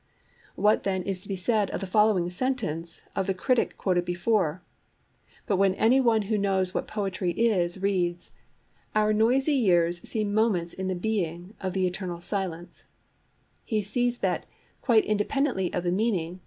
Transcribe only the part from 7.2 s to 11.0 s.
is reads— Our noisy years seem moments in the